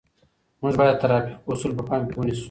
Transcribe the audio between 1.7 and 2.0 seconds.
په